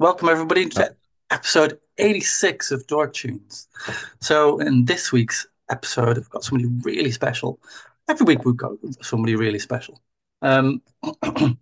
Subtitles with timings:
[0.00, 0.96] Welcome everybody Uh, to
[1.30, 3.68] episode 86 of Door Tunes.
[4.20, 7.60] So in this week's episode, I've got somebody really special.
[8.08, 8.72] Every week we've got
[9.02, 10.02] somebody really special.
[10.42, 10.82] Um,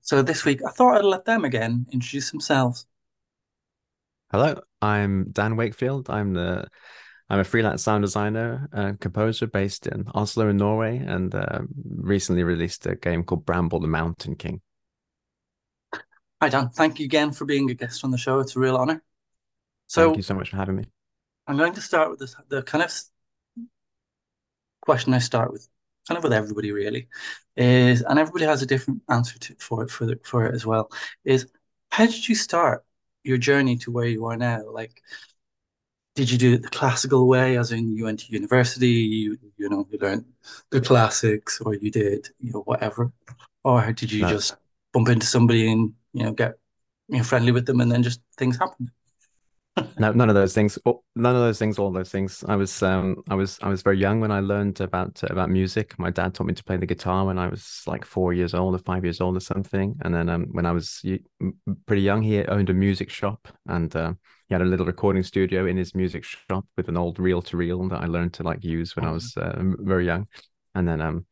[0.00, 2.86] so this week I thought I'd let them again introduce themselves.
[4.32, 6.08] hello, I'm Dan Wakefield.
[6.08, 6.68] I'm the
[7.28, 11.60] I'm a freelance sound designer, and composer based in Oslo in Norway, and uh,
[11.96, 14.62] recently released a game called Bramble the Mountain King.
[16.40, 18.40] Hi Dan, thank you again for being a guest on the show.
[18.40, 19.02] It's a real honor.
[19.88, 20.84] So, thank you So much for having me.
[21.46, 22.90] I'm going to start with this, the kind of
[24.82, 25.68] question I start with,
[26.08, 27.08] kind of with everybody really,
[27.56, 30.66] is, and everybody has a different answer to, for it for the, for it as
[30.66, 30.90] well,
[31.24, 31.46] is
[31.90, 32.84] how did you start
[33.24, 34.62] your journey to where you are now?
[34.70, 35.02] Like,
[36.14, 39.68] did you do it the classical way, as in you went to university, you you
[39.68, 40.24] know, you learned
[40.70, 43.12] the classics, or you did, you know, whatever,
[43.64, 44.56] or did you No, just
[44.92, 46.54] bump into somebody and you know get
[47.08, 48.90] you know friendly with them and then just things happened?
[49.98, 50.78] no, none of those things.
[50.86, 51.78] oh, None of those things.
[51.78, 52.44] All those things.
[52.48, 55.98] I was um I was I was very young when I learned about about music.
[55.98, 58.74] My dad taught me to play the guitar when I was like four years old
[58.74, 59.94] or five years old or something.
[60.02, 61.04] And then um when I was
[61.86, 63.94] pretty young, he owned a music shop and.
[63.94, 64.14] Uh,
[64.48, 67.56] he had a little recording studio in his music shop with an old reel to
[67.56, 69.14] reel that I learned to like use when I Mhm.
[69.14, 70.28] was uh, very young.
[70.76, 71.26] And then um,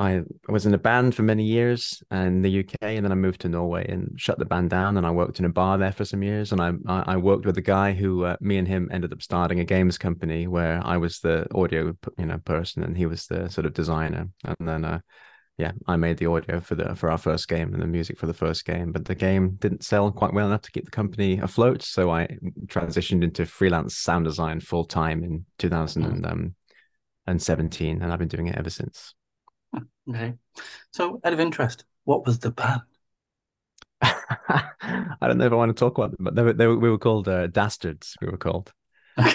[0.00, 3.42] I was in a band for many years in the UK, and then I moved
[3.42, 4.96] to Norway and shut the band down.
[4.96, 6.52] And I worked in a bar there for some years.
[6.52, 9.60] And I I, worked with a guy who uh, me and him ended up starting
[9.60, 13.50] a games company where I was the audio you know person and he was the
[13.50, 14.30] sort of designer.
[14.42, 15.00] And then uh,
[15.58, 18.26] yeah, I made the audio for the for our first game and the music for
[18.26, 21.38] the first game, but the game didn't sell quite well enough to keep the company
[21.38, 21.82] afloat.
[21.82, 22.26] So I
[22.68, 25.44] transitioned into freelance sound design full time in Mhm.
[25.58, 29.14] 2017, and I've been doing it ever since.
[30.08, 30.34] Okay.
[30.92, 32.82] So, out of interest, what was the band?
[34.02, 36.78] I don't know if I want to talk about them, but they were, they were,
[36.78, 38.16] we were called uh, Dastards.
[38.20, 38.72] We were called.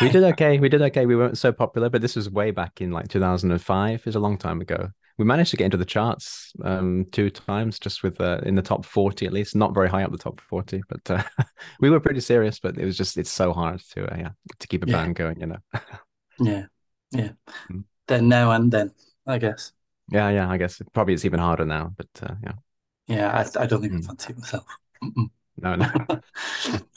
[0.02, 0.60] We did okay.
[0.60, 1.06] We did okay.
[1.06, 4.02] We weren't so popular, but this was way back in like 2005.
[4.02, 4.90] It was a long time ago.
[5.18, 8.62] We managed to get into the charts um, two times, just with uh, in the
[8.64, 9.56] top 40 at least.
[9.56, 11.24] Not very high up the top 40, but uh,
[11.82, 12.60] we were pretty serious.
[12.60, 15.16] But it was just it's so hard to uh, yeah to keep a Yeah, band
[15.16, 15.58] going, you know.
[16.40, 16.66] yeah,
[17.12, 17.32] yeah.
[17.72, 17.84] Mm.
[18.08, 18.94] Then, now, and then,
[19.28, 19.74] I guess.
[20.12, 20.50] Yeah, yeah.
[20.50, 22.54] I guess probably it's even harder now, but uh, yeah.
[23.08, 24.66] Yeah, I, I don't even fancy it myself.
[25.04, 25.30] Mm-mm.
[25.58, 25.92] No, no.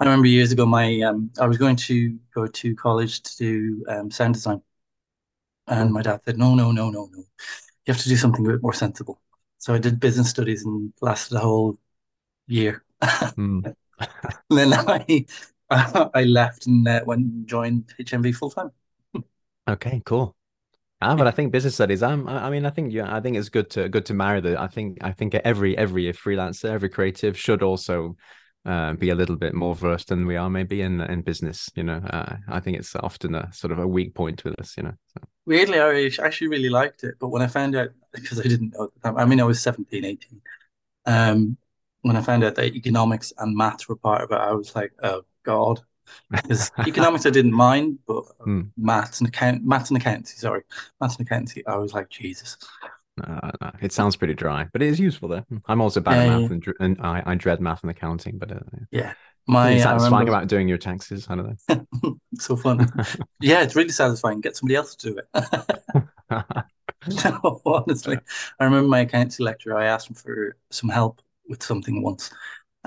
[0.00, 3.84] I remember years ago, my um, I was going to go to college to do
[3.88, 4.62] um, sound design,
[5.66, 7.18] and my dad said, "No, no, no, no, no.
[7.86, 9.20] You have to do something a bit more sensible."
[9.58, 11.78] So I did business studies and lasted a whole
[12.48, 12.84] year.
[13.36, 13.68] Mm.
[14.50, 15.26] Then I
[16.14, 18.72] I left and uh, went and joined HMV full time.
[19.68, 20.36] Okay, cool.
[21.00, 22.02] Ah, but I think business studies.
[22.02, 22.28] I'm.
[22.28, 23.14] I mean, I think yeah.
[23.14, 24.60] I think it's good to good to marry the.
[24.60, 24.98] I think.
[25.00, 28.16] I think every every freelancer, every creative should also
[28.64, 31.70] uh, be a little bit more versed than we are maybe in in business.
[31.76, 34.76] You know, uh, I think it's often a sort of a weak point with us.
[34.76, 34.94] You know.
[35.06, 38.74] So, weirdly, I actually really liked it, but when I found out because I didn't
[38.74, 40.40] know at the time, I mean, I was 17, 18.
[41.06, 41.56] Um,
[42.02, 44.92] when I found out that economics and maths were part of it, I was like,
[45.02, 45.80] oh God.
[46.30, 50.62] Because economics I didn't mind, but mm, maths and account maths and accountancy, sorry.
[51.00, 52.56] Maths and accountancy, I was like, Jesus.
[53.26, 55.44] uh, uh, it sounds pretty dry, but it is useful though.
[55.66, 58.60] I'm also bad at math and, and I, I dread math and accounting, but uh,
[58.90, 59.14] yeah.
[59.46, 61.26] My I satisfying remember about doing your taxes.
[61.30, 62.18] I don't know.
[62.38, 62.86] so fun.
[63.40, 64.42] Yeah, it's really satisfying.
[64.42, 66.54] Get somebody else to do it.
[67.24, 68.18] No, honestly.
[68.58, 72.30] I remember my accountancy lecturer, I asked him for some help with something once.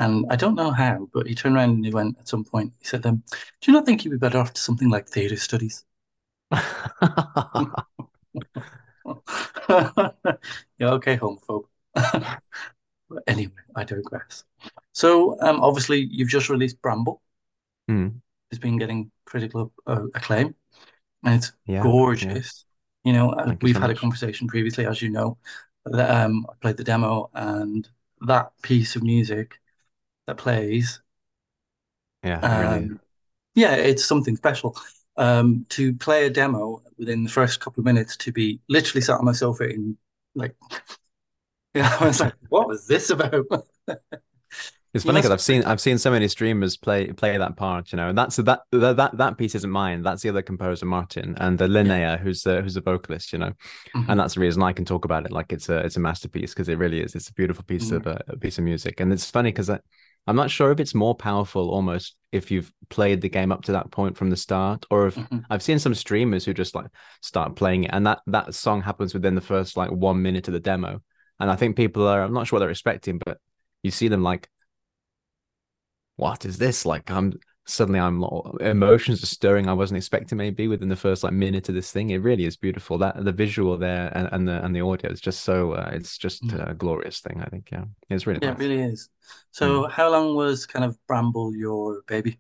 [0.02, 2.74] And I don't know how, but he turned around and he went at some point,
[2.80, 3.24] he said, um,
[3.62, 5.86] Do you not think you'd be better off to something like theatre studies?
[10.80, 11.66] Yeah, okay, homophobe.
[13.10, 14.44] But anyway, I digress.
[14.94, 17.22] So, um, obviously, you've just released Bramble.
[17.90, 20.56] Mm, It's been getting critical uh, acclaim,
[21.24, 22.38] and it's yeah, yeah.
[22.40, 22.66] gorgeous.
[23.04, 25.38] You know, uh, Thank we've so had a conversation previously, as you know,
[25.86, 27.88] that um, I played the demo, and
[28.28, 29.60] that piece of music
[30.28, 31.02] that plays,
[32.24, 33.00] Yeah, really um,
[33.56, 34.78] yeah, it's something special.
[35.18, 39.20] Um, to play a demo within the first couple of minutes, to be literally sat
[39.20, 39.98] on my sofa in
[40.36, 40.56] like,
[41.74, 43.46] you know, I was like, what was this about?
[44.94, 45.64] It's funny because I've seen.
[45.64, 48.98] I've seen so many streamers play play that part, you know, and that's that that
[48.98, 50.02] that, that piece isn't mine.
[50.02, 51.94] That's the other composer, Martin, and the Yeah.
[51.94, 53.54] Linnea, who's the who's the vocalist, you know,
[54.08, 54.22] and Mhm.
[54.22, 56.68] that's the reason I can talk about it like it's a it's a masterpiece because
[56.68, 57.16] it really is.
[57.16, 57.94] It's a beautiful piece Mhm.
[57.94, 59.70] of uh, a piece of music, and it's funny because
[60.28, 63.74] I'm not sure if it's more powerful almost if you've played the game up to
[63.74, 65.44] that point from the start, or if Mhm.
[65.50, 66.88] I've seen some streamers who just like
[67.22, 70.54] start playing it, and that that song happens within the first like one minute of
[70.54, 71.02] the demo,
[71.40, 73.40] and I think people are I'm not sure what they're expecting, but
[73.84, 74.50] you see them like
[76.16, 76.86] what is this?
[76.86, 77.34] Like I'm
[77.72, 78.24] suddenly I'm
[78.60, 82.10] emotions are stirring I wasn't expecting maybe within the first like minute of this thing.
[82.10, 82.98] It really is beautiful.
[82.98, 86.18] That the visual there and, and the and the audio is just so uh, it's
[86.18, 86.70] just mm.
[86.70, 87.42] a glorious thing.
[87.42, 88.60] I think yeah, it's really yeah, nice.
[88.60, 89.10] it really is.
[89.52, 89.92] So mm.
[89.92, 92.40] how long was kind of Bramble your baby?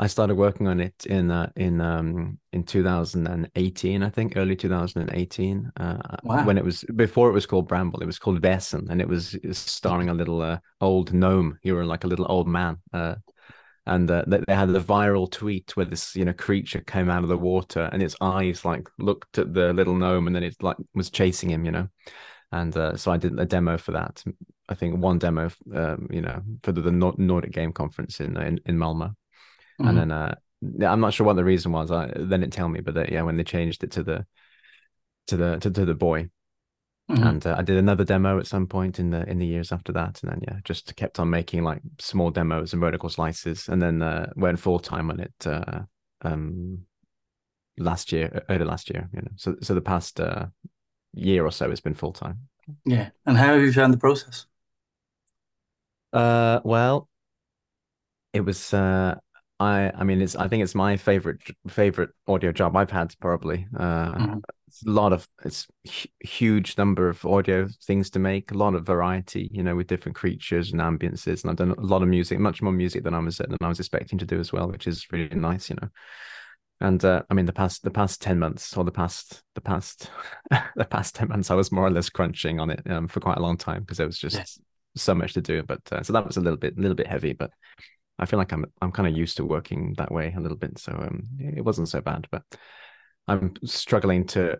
[0.00, 5.72] I started working on it in uh, in um in 2018, I think, early 2018.
[5.76, 6.46] Uh, wow.
[6.46, 9.34] When it was before it was called Bramble, it was called Vesen, and it was,
[9.34, 11.58] it was starring a little uh, old gnome.
[11.62, 13.16] You were like a little old man, uh,
[13.86, 17.28] and uh, they had the viral tweet where this you know creature came out of
[17.28, 20.76] the water, and its eyes like looked at the little gnome, and then it like
[20.94, 21.88] was chasing him, you know.
[22.52, 24.24] And uh, so I did a demo for that.
[24.68, 28.60] I think one demo, um, you know, for the, the Nordic Game Conference in in,
[28.66, 29.14] in Malmo
[29.80, 29.88] Mm-hmm.
[29.88, 30.34] And then uh,
[30.90, 31.90] I'm not sure what the reason was.
[31.90, 34.26] I, they didn't tell me, but that, yeah, when they changed it to the
[35.28, 36.28] to the to, to the boy,
[37.10, 37.26] mm-hmm.
[37.26, 39.92] and uh, I did another demo at some point in the in the years after
[39.92, 43.82] that, and then yeah, just kept on making like small demos and vertical slices, and
[43.82, 45.80] then uh, went full time on it uh,
[46.22, 46.80] um
[47.78, 49.08] last year, early last year.
[49.12, 50.46] You know, so so the past uh,
[51.12, 52.48] year or so, it's been full time.
[52.84, 54.46] Yeah, and how have you found the process?
[56.12, 57.08] Uh, well,
[58.32, 59.16] it was uh
[59.60, 63.66] I I mean it's I think it's my favorite favorite audio job I've had probably.
[63.78, 64.38] Uh, mm-hmm.
[64.66, 65.66] It's a lot of it's
[66.20, 70.16] huge number of audio things to make, a lot of variety, you know, with different
[70.16, 73.18] creatures and ambiances, and I've done a lot of music, much more music than I
[73.18, 75.88] was than I was expecting to do as well, which is really nice, you know.
[76.80, 80.10] And uh, I mean the past the past ten months or the past the past
[80.76, 83.36] the past ten months, I was more or less crunching on it um, for quite
[83.36, 84.58] a long time because there was just yes.
[84.96, 85.62] so much to do.
[85.64, 87.50] But uh, so that was a little bit a little bit heavy, but
[88.20, 90.78] I feel like I'm I'm kind of used to working that way a little bit,
[90.78, 92.28] so um, it wasn't so bad.
[92.30, 92.42] But
[93.26, 94.58] I'm struggling to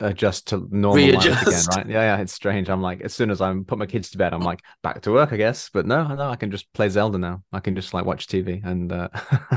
[0.00, 1.26] adjust to normal Readjust.
[1.28, 1.88] life again, right?
[1.88, 2.68] Yeah, yeah, it's strange.
[2.68, 5.12] I'm like, as soon as I'm put my kids to bed, I'm like, back to
[5.12, 5.70] work, I guess.
[5.72, 7.42] But no, no, I can just play Zelda now.
[7.52, 9.08] I can just like watch TV, and uh,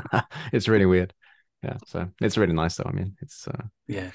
[0.53, 1.13] it's really weird.
[1.63, 2.89] Yeah, so it's really nice though.
[2.89, 4.11] I mean, it's uh, yeah,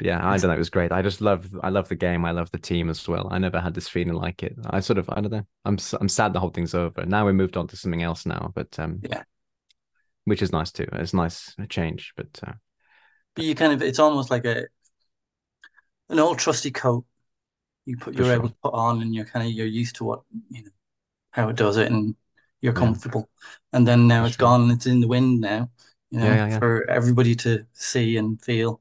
[0.00, 0.54] yeah, I don't know.
[0.54, 0.92] It was great.
[0.92, 2.24] I just love, I love the game.
[2.24, 3.28] I love the team as well.
[3.30, 4.56] I never had this feeling like it.
[4.70, 5.46] I sort of, I don't know.
[5.64, 7.04] I'm, I'm sad the whole thing's over.
[7.04, 9.24] Now we moved on to something else now, but um, yeah,
[10.24, 10.86] which is nice too.
[10.92, 12.52] It's nice a change, but uh,
[13.34, 14.66] but you kind of, it's almost like a
[16.08, 17.04] an old trusty coat.
[17.86, 18.34] You put, you're sure.
[18.34, 20.20] able to put on, and you're kind of, you're used to what
[20.50, 20.70] you know
[21.30, 22.14] how it does it, and
[22.60, 23.28] you're comfortable.
[23.40, 23.78] Yeah.
[23.78, 24.46] And then now For it's sure.
[24.46, 24.70] gone.
[24.70, 25.70] It's in the wind now.
[26.10, 28.80] You know, yeah, yeah, for everybody to see and feel.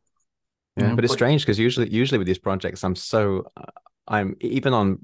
[0.77, 3.63] Yeah, but it's strange because usually, usually with these projects, I'm so, uh,
[4.07, 4.99] I'm even on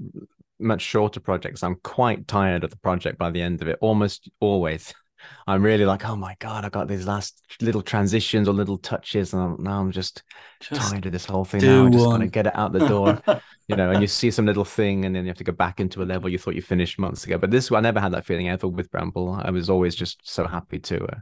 [0.59, 3.77] much shorter projects, I'm quite tired of the project by the end of it.
[3.81, 4.93] Almost always,
[5.47, 9.33] I'm really like, oh my god, I got these last little transitions or little touches,
[9.33, 10.23] and I'm, now I'm just,
[10.59, 11.65] just tired of this whole thing.
[11.65, 13.21] Now I'm just gonna get it out the door,
[13.67, 13.91] you know.
[13.91, 16.05] And you see some little thing, and then you have to go back into a
[16.05, 17.37] level you thought you finished months ago.
[17.37, 19.39] But this, I never had that feeling ever with Bramble.
[19.43, 21.03] I was always just so happy to.
[21.03, 21.19] Uh,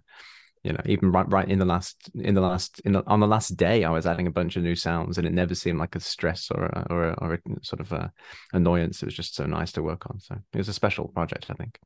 [0.64, 3.28] you know even right right in the last in the last in the, on the
[3.28, 5.96] last day i was adding a bunch of new sounds and it never seemed like
[5.96, 8.12] a stress or a, or a, or a sort of a
[8.54, 9.02] annoyance.
[9.02, 10.20] It was just so nice to work on.
[10.20, 11.80] So it was a special project i think.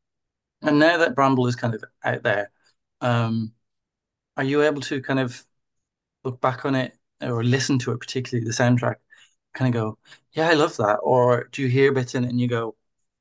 [0.61, 2.51] And now that bramble is kind of out there
[3.01, 3.53] um
[4.37, 5.45] are you able to kind of
[6.23, 8.97] look back on it or listen to it particularly the soundtrack
[9.55, 9.99] kind of go
[10.33, 12.75] yeah i love that or do you hear bits in it and you go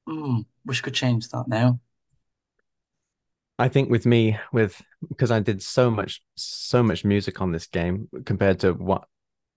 [0.08, 1.80] hmm wish I could change that now
[3.58, 7.66] I think with me, with because I did so much, so much music on this
[7.66, 9.04] game compared to what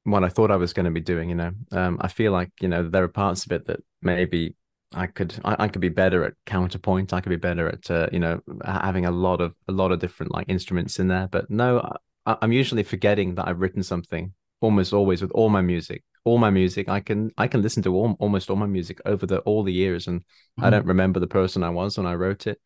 [0.03, 1.29] what I thought I was going to be doing.
[1.29, 4.55] You know, um, I feel like you know there are parts of it that maybe
[4.93, 7.11] I could I, I could be better at counterpoint.
[7.13, 9.99] I could be better at uh, you know having a lot of a lot of
[9.99, 11.27] different like instruments in there.
[11.27, 11.79] But no,
[12.25, 16.37] I, I'm usually forgetting that I've written something almost always with all my music all
[16.37, 19.37] my music i can i can listen to all, almost all my music over the
[19.39, 20.65] all the years and mm-hmm.
[20.65, 22.59] i don't remember the person i was when i wrote it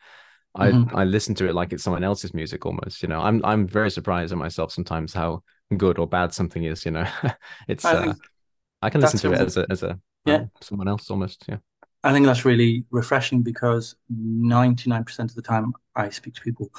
[0.56, 0.96] I mm-hmm.
[0.96, 3.02] I listen to it like it's someone else's music almost.
[3.02, 5.44] You know, I'm I'm very surprised at myself sometimes how
[5.78, 6.86] good or bad something is.
[6.86, 7.08] You know,
[7.68, 8.14] it's I, uh,
[8.82, 11.46] I can listen to it as a as a yeah um, someone else almost.
[11.48, 11.58] Yeah,
[12.04, 16.42] I think that's really refreshing because ninety nine percent of the time I speak to
[16.42, 16.70] people,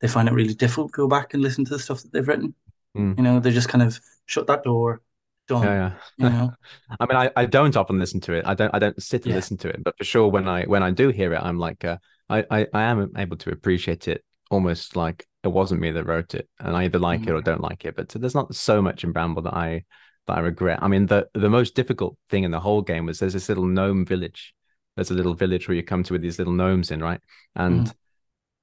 [0.00, 2.26] they find it really difficult to go back and listen to the stuff that they've
[2.26, 2.54] written.
[2.96, 3.18] Mm.
[3.18, 5.02] You know, they just kind of shut that door.
[5.48, 6.26] Done, yeah, yeah.
[6.26, 6.52] You know,
[7.00, 8.46] I mean, I, I don't often listen to it.
[8.46, 9.36] I don't I don't sit and yeah.
[9.36, 11.84] listen to it, but for sure when I when I do hear it, I'm like.
[11.84, 16.04] Uh, I, I, I am able to appreciate it almost like it wasn't me that
[16.04, 17.28] wrote it, and I either like mm.
[17.28, 17.44] it or mm.
[17.44, 17.96] don't like it.
[17.96, 19.84] But there's not so much in Bramble that I
[20.26, 20.80] that I regret.
[20.82, 23.66] I mean, the the most difficult thing in the whole game was there's this little
[23.66, 24.54] gnome village.
[24.96, 27.20] There's a little village where you come to with these little gnomes in, right?
[27.54, 27.94] And mm.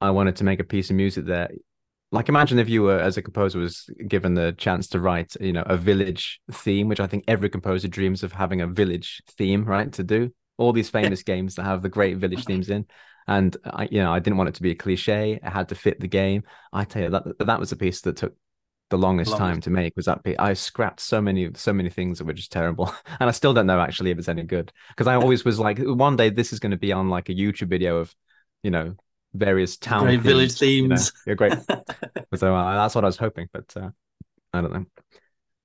[0.02, 1.50] I wanted to make a piece of music there.
[2.12, 5.54] Like, imagine if you were, as a composer, was given the chance to write, you
[5.54, 9.64] know, a village theme, which I think every composer dreams of having a village theme,
[9.64, 9.92] right?
[9.94, 12.86] To do all these famous games that have the great village themes in.
[13.28, 15.34] And I, you know, I didn't want it to be a cliche.
[15.34, 16.44] It had to fit the game.
[16.72, 18.36] I tell you that that was a piece that took
[18.92, 19.40] the longest, longest.
[19.40, 19.96] time to make.
[19.96, 20.36] Was that piece?
[20.38, 23.66] I scrapped so many, so many things that were just terrible, and I still don't
[23.66, 24.72] know actually if it's any good.
[24.90, 27.34] Because I always was like, one day this is going to be on like a
[27.34, 28.16] YouTube video of,
[28.62, 28.96] you know,
[29.34, 31.12] various town great themes, village themes.
[31.26, 31.54] You know, great.
[32.36, 33.90] so uh, that's what I was hoping, but uh,
[34.54, 34.86] I don't know.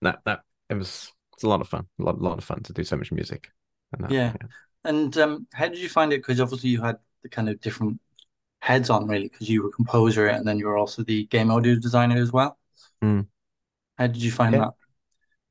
[0.03, 2.73] That that it was it's a lot of fun, a lot, lot of fun to
[2.73, 3.51] do so much music.
[3.93, 4.33] And that, yeah.
[4.41, 4.49] yeah.
[4.85, 6.19] And um, how did you find it?
[6.19, 8.01] Because obviously you had the kind of different
[8.61, 11.75] heads on, really, because you were composer and then you were also the game audio
[11.77, 12.59] designer as well.
[13.03, 13.27] Mm.
[13.99, 14.61] How did you find yeah.
[14.61, 14.75] that?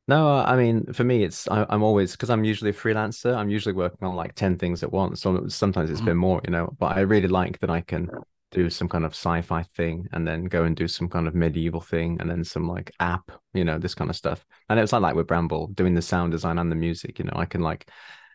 [0.07, 3.36] No, I mean, for me, it's I, am always because I'm usually a freelancer.
[3.36, 5.21] I'm usually working on like ten things at once.
[5.21, 6.05] So sometimes it's mm.
[6.05, 6.75] been more, you know.
[6.79, 8.09] But I really like that I can
[8.51, 11.81] do some kind of sci-fi thing and then go and do some kind of medieval
[11.81, 14.43] thing and then some like app, you know, this kind of stuff.
[14.67, 17.19] And it was like like with Bramble doing the sound design and the music.
[17.19, 17.88] You know, I can like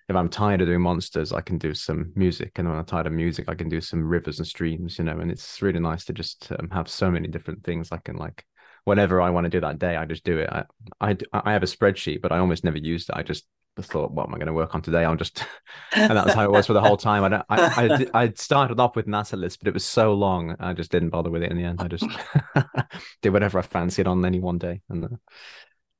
[0.08, 3.06] if I'm tired of doing monsters, I can do some music, and when I'm tired
[3.06, 4.98] of music, I can do some rivers and streams.
[4.98, 7.98] You know, and it's really nice to just um, have so many different things I
[7.98, 8.44] can like
[8.84, 10.50] whatever I want to do that day, I just do it.
[10.50, 10.64] I,
[11.00, 13.16] I, I have a spreadsheet, but I almost never used it.
[13.16, 13.44] I just
[13.80, 15.04] thought, what am I going to work on today?
[15.04, 15.44] I'm just,
[15.92, 17.24] and that was how it was for the whole time.
[17.24, 20.14] I don't, I, I, I started off with an asset list, but it was so
[20.14, 21.80] long, I just didn't bother with it in the end.
[21.80, 22.06] I just
[23.22, 25.08] did whatever I fancied on any one day, and uh,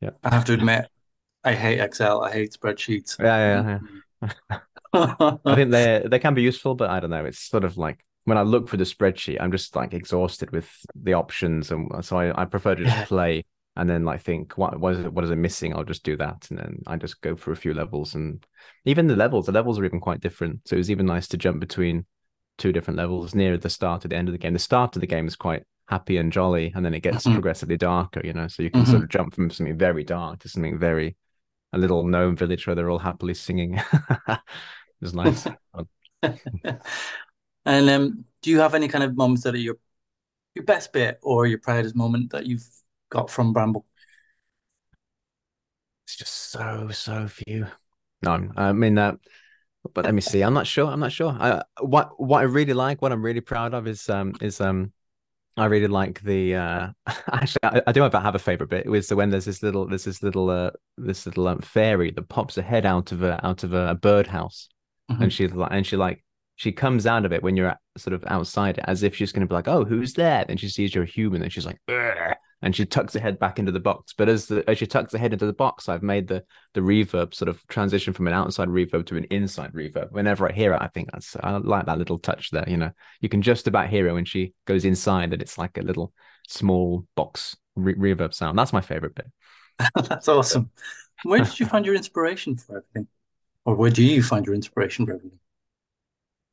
[0.01, 0.11] yeah.
[0.23, 0.87] I have to admit,
[1.45, 2.23] I hate Excel.
[2.23, 3.19] I hate spreadsheets.
[3.19, 3.79] Yeah,
[4.23, 4.59] yeah, yeah.
[5.45, 7.25] I think they they can be useful, but I don't know.
[7.25, 10.71] It's sort of like when I look for the spreadsheet, I'm just like exhausted with
[10.95, 13.45] the options, and so I, I prefer to just play
[13.77, 15.75] and then like think what what is it what is it missing?
[15.75, 18.45] I'll just do that, and then I just go for a few levels, and
[18.85, 20.61] even the levels, the levels are even quite different.
[20.67, 22.07] So it was even nice to jump between
[22.57, 24.53] two different levels near the start at the end of the game.
[24.53, 27.35] The start of the game is quite happy and jolly, and then it gets mm-hmm.
[27.35, 28.21] progressively darker.
[28.25, 28.91] You know, so you can mm-hmm.
[28.91, 31.17] sort of jump from something very dark to something very
[31.75, 33.75] a little gnome village where they're all happily singing.
[34.29, 34.41] it
[35.01, 35.47] was nice.
[36.23, 39.77] and um, do you have any kind of moments that are your
[40.55, 42.67] your best bit or your proudest moment that you've
[43.11, 43.85] got from Bramble?
[46.07, 47.67] It's just so so few.
[48.23, 49.15] No, I mean that.
[49.15, 50.43] Uh, but let me see.
[50.43, 50.91] I'm not sure.
[50.91, 51.37] I'm not sure.
[51.39, 54.93] I, what what I really like, what I'm really proud of is um is um
[55.57, 56.89] I really like the uh
[57.33, 58.87] actually I, I do have, have a favorite bit.
[58.87, 62.11] It was the when there's this little there's this little uh this little um, fairy
[62.11, 64.69] that pops a head out of a out of a, birdhouse,
[65.11, 65.23] mm-hmm.
[65.23, 66.25] and she's like and she like
[66.57, 69.41] she comes out of it when you're sort of outside it as if she's going
[69.41, 71.79] to be like, "Oh, who's there?" Then she sees you're a human, and she's like!
[72.65, 74.15] And she tucks her head back into the box.
[74.17, 76.43] But as the as she tucks her head into the box, I've made the
[76.73, 80.11] the reverb sort of transition from an outside reverb to an inside reverb.
[80.13, 82.65] Whenever I hear it, I think that's I like that little touch there.
[82.67, 82.91] You know,
[83.21, 86.15] you can just about hear it when she goes inside, and it's like a little
[86.49, 88.59] small box re- reverb sound.
[88.59, 89.27] That's my favorite bit.
[90.09, 90.71] that's awesome.
[91.23, 93.09] Where did you find your inspiration for everything,
[93.67, 95.39] or where do you find your inspiration for everything?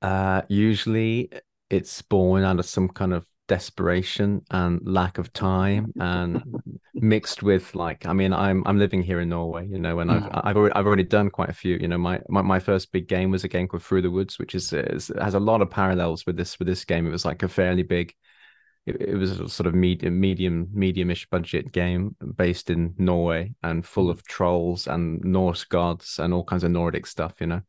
[0.01, 1.29] Uh, usually
[1.69, 6.41] it's born out of some kind of desperation and lack of time and
[6.93, 10.23] mixed with like I mean I'm I'm living here in Norway you know and I've
[10.23, 10.41] mm.
[10.45, 13.09] I've already I've already done quite a few you know my my, my first big
[13.09, 15.69] game was a game called Through the Woods which is, is has a lot of
[15.69, 18.13] parallels with this with this game it was like a fairly big
[18.85, 23.85] it, it was a sort of medium medium medium-ish budget game based in Norway and
[23.85, 24.11] full mm.
[24.11, 27.61] of trolls and Norse gods and all kinds of Nordic stuff you know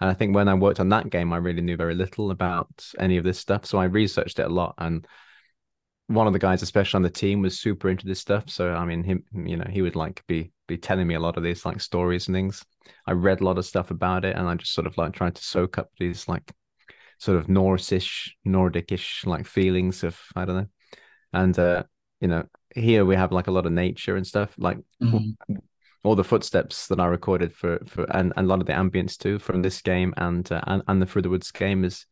[0.00, 2.68] and I think when I worked on that game, I really knew very little about
[3.00, 3.66] any of this stuff.
[3.66, 4.74] So I researched it a lot.
[4.78, 5.04] And
[6.08, 8.50] one of the guys, especially on the team, was super into this stuff.
[8.50, 11.36] So I mean, him, you know, he would like be be telling me a lot
[11.36, 12.64] of these like stories and things.
[13.06, 15.36] I read a lot of stuff about it, and I just sort of like tried
[15.36, 16.50] to soak up these like
[17.18, 20.66] sort of Norse-ish, Nordic-ish like feelings of I don't know.
[21.32, 21.84] And uh,
[22.20, 24.54] you know, here we have like a lot of nature and stuff.
[24.58, 25.56] Like mm-hmm
[26.04, 29.18] all the footsteps that I recorded for for and, and a lot of the ambience
[29.18, 32.06] too from this game and uh, and, and the Through the Woods game is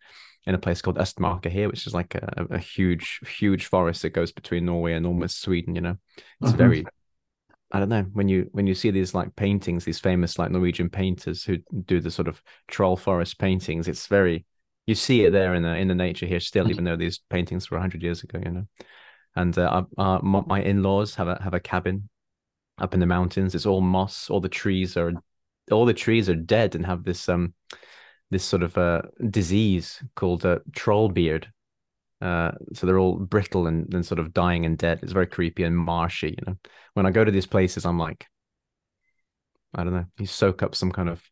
[0.47, 4.11] in a place called Östmarka here, which is like a, a huge huge forest that
[4.11, 5.75] goes between Norway and almost Sweden.
[5.75, 5.97] You know,
[6.41, 6.59] it's mm-hmm.
[6.59, 6.87] very
[7.73, 10.89] I don't know when you when you see these like paintings, these famous like Norwegian
[10.89, 13.89] painters who do the sort of troll forest paintings.
[13.89, 14.47] It's very
[14.87, 17.71] you see it there in the in the nature here still, even though these paintings
[17.71, 18.39] were hundred years ago.
[18.43, 18.67] You know,
[19.35, 22.09] and uh, uh, my in laws have a have a cabin
[22.79, 23.55] up in the mountains.
[23.55, 24.31] It's all moss.
[24.31, 25.13] All the trees are
[25.73, 27.53] all the trees are dead and have this um
[28.31, 31.51] this sort of uh disease called uh, troll beard.
[32.21, 35.01] Uh, so they're all brittle and, and sort of dying and dead.
[35.03, 36.29] It's very creepy and marshy.
[36.29, 36.57] You know,
[36.95, 38.27] when I go to these places, I'm like,
[39.75, 40.07] I don't know.
[40.19, 41.23] You soak up some kind of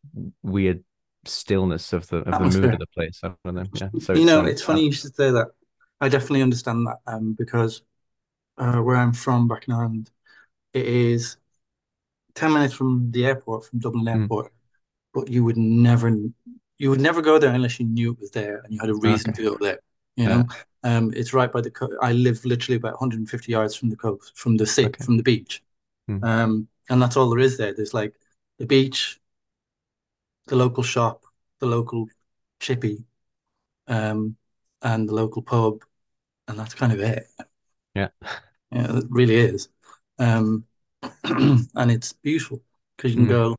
[0.43, 0.83] weird
[1.25, 3.19] stillness of the of the mood of the place.
[3.23, 3.63] I don't know.
[3.73, 3.89] Yeah.
[3.99, 5.47] So you know, it's, it's funny you should say that.
[6.01, 7.81] I definitely understand that um, because
[8.57, 10.11] uh, where I'm from back in Ireland,
[10.73, 11.37] it is
[12.35, 14.21] 10 minutes from the airport, from Dublin hmm.
[14.21, 14.51] Airport, mm.
[15.13, 16.15] but you would never
[16.77, 18.95] you would never go there unless you knew it was there and you had a
[18.95, 19.33] reason Okay.
[19.33, 19.79] to go there.
[20.17, 20.43] You Yeah.
[20.43, 20.47] know,
[20.83, 21.93] um, it's right by the coast.
[22.01, 25.05] I live literally about 150 yards from the coast, from the sea, Okay.
[25.05, 25.63] from the beach.
[26.09, 26.19] Mm.
[26.23, 27.73] Um, and that's all there is there.
[27.73, 28.15] There's like
[28.59, 29.19] the beach,
[30.47, 31.23] the local shop,
[31.59, 32.07] the local
[32.59, 33.03] chippy,
[33.87, 34.37] um,
[34.81, 35.83] and the local pub,
[36.47, 37.27] and that's kind of it.
[37.95, 38.09] Yeah.
[38.71, 39.69] Yeah, it really is.
[40.19, 40.65] Um,
[41.23, 42.61] and it's beautiful
[42.97, 43.29] because you can Mm.
[43.29, 43.57] go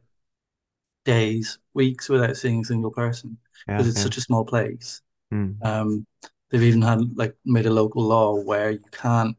[1.07, 3.77] days, weeks without seeing a single person Yeah.
[3.77, 4.05] because it's Yeah.
[4.05, 5.03] such a small place.
[5.33, 5.65] Mm.
[5.65, 6.07] Um,
[6.51, 9.37] they've even had like made a local law where you can't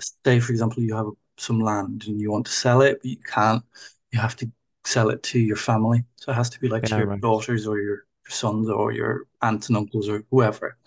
[0.00, 1.06] say, for example, you have
[1.36, 3.62] some land and you want to sell it, but you can't.
[4.12, 4.50] You have to
[4.84, 6.04] sell it to your family.
[6.16, 6.98] So it has to be like to Yeah.
[6.98, 7.20] your Right.
[7.20, 10.78] daughters or your, your sons or your aunts and uncles or whoever.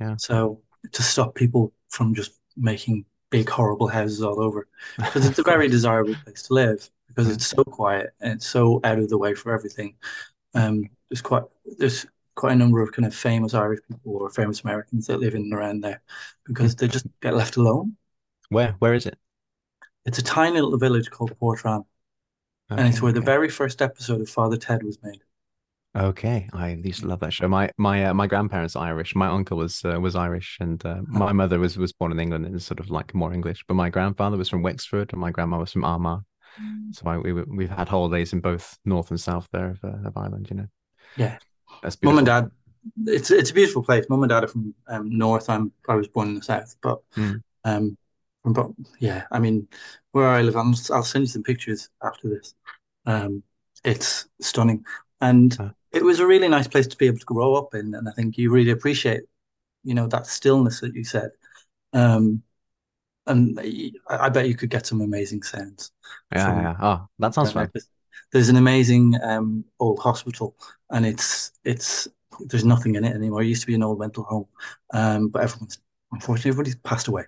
[0.00, 0.16] Yeah.
[0.18, 0.62] So
[0.92, 5.68] to stop people from just making big horrible houses all over, because it's a very
[5.76, 9.34] desirable place to live because it's so quiet and it's so out of the way
[9.34, 9.96] for everything.
[10.54, 11.44] Um, there's quite
[11.78, 15.34] there's quite a number of kind of famous Irish people or famous Americans that live
[15.34, 16.02] in and around there
[16.46, 16.78] because Mm.
[16.78, 17.96] they just get left alone.
[18.48, 19.18] Where where is it?
[20.06, 21.84] It's a tiny little village called Portrane,
[22.76, 23.04] and it's Okay.
[23.04, 25.22] where the very first episode of Father Ted was made.
[25.96, 27.48] Okay, I used to love that show.
[27.48, 29.14] My my uh, my grandparents are Irish.
[29.14, 32.44] My uncle was uh, was Irish, and uh, my mother was was born in England
[32.44, 33.64] and is sort of like more English.
[33.66, 36.22] But my grandfather was from Wexford, and my grandma was from Armagh.
[36.90, 40.16] So I, we we've had holidays in both north and south there of, uh, of
[40.16, 40.48] Ireland.
[40.50, 40.68] You know,
[41.14, 41.38] Yeah,
[41.82, 42.50] that's mum and dad.
[43.06, 44.06] It's it's a beautiful place.
[44.08, 45.50] Mum and dad are from um, north.
[45.50, 47.40] I'm I was born in the south, but Mm.
[47.64, 47.96] um,
[48.44, 48.70] but
[49.00, 49.68] yeah, I mean,
[50.12, 52.54] where I live, I'm, I'll send you some pictures after this.
[53.06, 53.42] Um,
[53.84, 54.84] it's stunning,
[55.20, 57.94] and Uh, it was a really nice place to be able to grow up in.
[57.94, 59.22] And I think you really appreciate,
[59.84, 61.30] you know, that stillness that you said.
[61.92, 62.42] Um,
[63.26, 65.92] and I, I bet you could get some amazing sounds
[66.32, 66.76] yeah, yeah, from yeah.
[66.80, 67.70] Oh, that sounds fun.
[67.72, 67.88] There's,
[68.32, 70.56] there's an amazing um, old hospital,
[70.90, 72.08] and it's it's
[72.40, 73.42] there's nothing in it anymore.
[73.42, 74.46] It used to be an old mental home,
[74.92, 75.78] um, but everyone's
[76.12, 77.24] unfortunately everybody's passed away.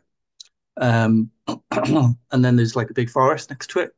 [0.76, 1.30] Um,
[1.72, 3.94] and then there's like a big forest next to it.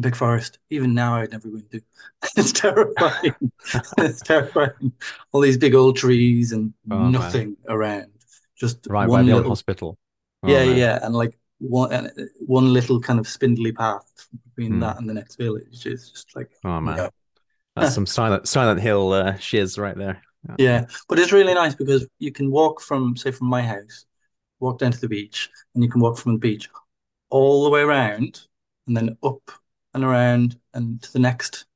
[0.00, 0.58] Big forest.
[0.70, 1.82] Even now, I'd never go into.
[2.36, 3.34] It's terrifying.
[3.98, 4.92] It's terrifying.
[5.32, 8.12] All these big old trees and Oh man, nothing around.
[8.56, 9.98] Just right by one the old little hospital.
[10.42, 10.78] Oh yeah, man.
[10.78, 14.80] yeah, and like one and one little kind of spindly path between Mm.
[14.80, 17.08] that and the next village is just like Oh man,
[17.76, 20.22] that's some Silent Silent Hill uh, shiz right there.
[20.48, 20.58] Yeah.
[20.58, 24.04] Yeah, but it's really nice because you can walk from, say, from my house,
[24.60, 26.68] walk down to the beach, and you can walk from the beach
[27.30, 28.42] all the way around
[28.86, 29.50] and then up
[29.94, 31.66] and around and to the next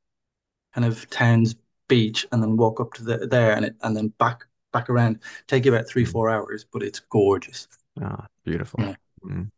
[0.75, 1.57] kind of town's
[1.89, 5.21] beach and then walk up to the there and it and then back back around.
[5.49, 6.07] Take you about three, Mm.
[6.07, 7.69] four hours, but it's gorgeous.
[8.01, 8.81] Ah, beautiful.
[8.81, 8.97] Yeah.
[9.25, 9.51] Mm.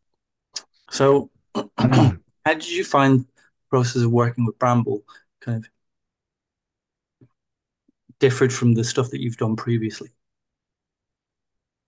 [0.91, 1.31] So
[1.79, 3.27] how did you find the
[3.71, 5.03] process of working with Bramble
[5.41, 5.71] kind of
[8.19, 10.11] differed from the stuff that you've done previously?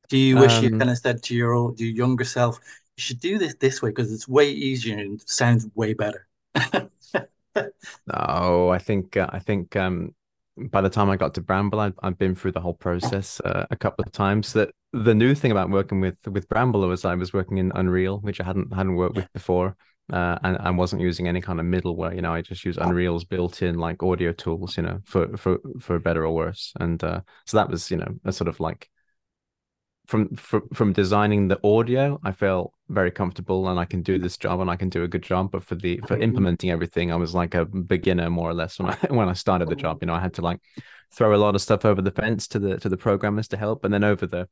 [0.08, 2.58] Do you wish you Um, kind of said to your old, your younger self,
[2.96, 6.26] you should do this this way because it's way easier and sounds way better?
[8.12, 10.14] Oh, I think uh, I think um,
[10.70, 13.66] by the time I got to Bramble, I'd, I'd been through the whole process uh,
[13.70, 14.52] a couple of times.
[14.52, 18.18] That the new thing about working with with Bramble was I was working in Unreal,
[18.18, 19.76] which I hadn't hadn't worked with before,
[20.12, 22.14] uh, and I wasn't using any kind of middleware.
[22.14, 24.76] You know, I just use Unreal's built-in like audio tools.
[24.76, 26.72] You know, for for for better or worse.
[26.80, 28.88] And uh, so that was you know a sort of like
[30.08, 34.38] from from from designing the audio, I felt very comfortable and I can do this
[34.38, 35.52] job and I can do a good job.
[35.52, 38.90] But for the for implementing everything, I was like a beginner more or less when
[38.90, 39.98] I when I started the job.
[40.02, 40.60] You know, I had to like
[41.14, 43.84] throw a lot of stuff over the fence to the to the programmers to help,
[43.84, 44.48] and then over the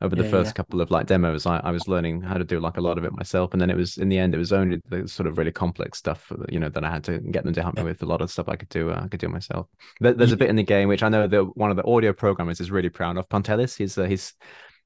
[0.00, 0.54] over the Yeah, first yeah.
[0.54, 3.04] couple of like demos, I, I was learning how to do like a lot of
[3.04, 3.52] it myself.
[3.52, 5.98] And then it was in the end, it was only the sort of really complex
[5.98, 8.02] stuff, you know, that I had to get them to help me with.
[8.02, 9.68] A lot of stuff I could do, uh, I could do myself.
[10.00, 12.12] There, there's a bit in the game which I know that one of the audio
[12.12, 13.28] programmers is really proud of.
[13.28, 14.34] Pantelis, he's uh, he's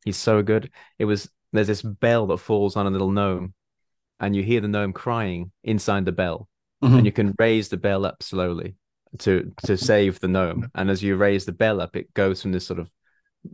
[0.06, 0.70] he's so good.
[0.98, 3.52] It was there's this bell that falls on a little gnome,
[4.20, 6.48] and you hear the gnome crying inside the bell,
[6.82, 7.04] and Mhm.
[7.04, 8.76] you can raise the bell up slowly
[9.18, 10.70] to to save the gnome.
[10.74, 12.90] And as you raise the bell up, it goes from this sort of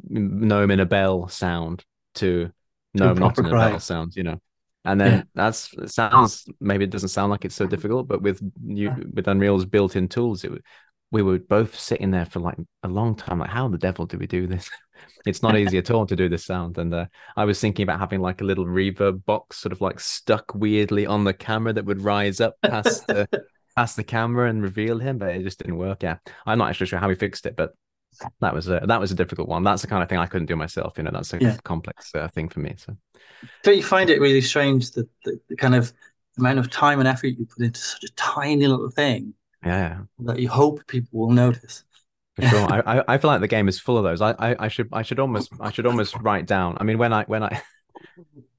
[0.09, 1.85] gnome in a bell sound
[2.15, 2.51] to
[2.95, 4.41] gnome not in a bell sound, you know.
[4.85, 5.23] And then Yeah.
[5.35, 9.29] that's it sounds maybe it doesn't sound like it's so difficult, but with you with
[9.29, 10.65] Unreal's built-in tools, it would
[11.13, 14.19] we were both sitting there for like a long time, like how the devil do
[14.19, 14.69] we do this?
[15.27, 16.79] It's not easy at all to do this sound.
[16.79, 20.01] And uh, I was thinking about having like a little reverb box, sort of like
[20.01, 23.29] stuck weirdly on the camera that would rise up past the
[23.77, 26.03] past the camera and reveal him, but it just didn't work.
[26.03, 27.73] Yeah, I'm not actually sure how we fixed it, but
[28.41, 29.65] that was a that was a difficult one.
[29.65, 30.95] That's the kind of thing I couldn't do myself.
[30.97, 31.57] You know, that's a Yeah.
[31.65, 32.75] complex uh, thing for me.
[32.77, 32.97] So
[33.63, 35.93] Don't you find it really strange that the, the kind of
[36.39, 39.35] amount of time and effort you put into such a tiny little thing
[39.65, 40.01] yeah, yeah.
[40.27, 41.85] that you hope people will notice?
[42.37, 44.23] For sure, I, I feel like the game is full of those.
[44.23, 46.79] I, I I should I should almost I should almost write down.
[46.81, 47.63] I mean, when I when I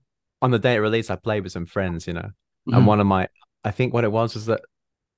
[0.42, 2.30] on the day of release, I played with some friends, you know,
[2.72, 2.88] and Mhm.
[2.88, 3.28] one of my
[3.64, 4.62] I think what it was was that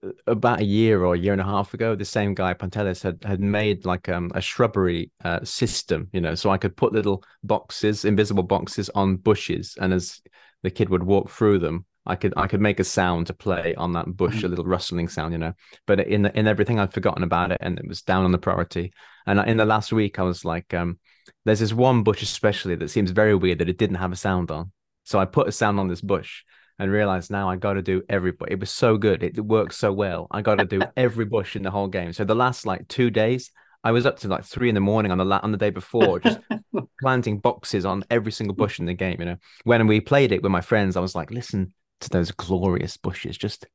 [0.06, 3.04] uh, about a year or a year and a half ago, the same guy Pantelis
[3.04, 6.94] had had made like um, a shrubbery uh, system, you know, so I could put
[6.94, 10.22] little boxes, invisible boxes, on bushes, and as
[10.64, 13.74] the kid would walk through them, I could I could make a sound to play
[13.76, 14.50] on that bush, a Mhm.
[14.52, 15.54] little rustling sound, you know.
[15.88, 18.94] But in in everything, I'd forgotten about it, and it was down on the priority.
[19.26, 21.00] And in the last week, I was like, um,
[21.46, 24.52] there's this one bush especially that seems very weird that it didn't have a sound
[24.52, 24.72] on.
[25.04, 26.44] So I put a sound on this bush
[26.78, 28.34] and realized now I got to do every.
[28.48, 29.24] It was so good.
[29.24, 30.28] It worked so well.
[30.30, 32.14] I got to do every bush in the whole game.
[32.14, 33.50] So the last like two days,
[33.84, 35.70] I was up to like three in the morning on the la- on the day
[35.72, 36.40] before, just
[37.00, 39.18] planting boxes on every single bush in the game.
[39.20, 41.74] You know, when we played it with my friends, I was like, listen
[42.06, 43.68] to those glorious bushes, just.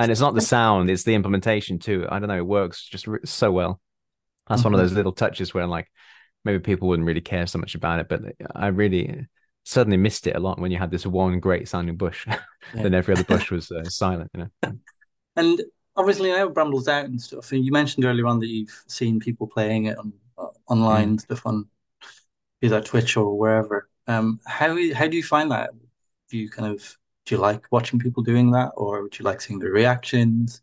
[0.00, 2.06] And it's not the sound; it's the implementation too.
[2.08, 3.80] I don't know; it works just so well.
[4.48, 4.82] That's one of Mhm.
[4.82, 5.88] those little touches where like
[6.44, 8.22] maybe people wouldn't really care so much about it, but
[8.54, 9.26] I really
[9.64, 12.26] suddenly missed it a lot when you had this one great sounding bush,
[12.74, 12.82] Yeah.
[12.82, 14.30] then every other bush was uh, silent.
[14.34, 14.72] You know,
[15.36, 15.60] And
[15.96, 17.52] obviously I now Bramble's out and stuff.
[17.52, 21.20] And you mentioned earlier on that you've seen people playing it on uh, online Mm.
[21.20, 21.68] stuff on
[22.62, 23.88] either that Twitch or wherever.
[24.06, 25.70] Um, how how do you find that?
[26.30, 26.98] Do you kind of
[27.28, 30.62] do you like watching people doing that, or would you like seeing the reactions?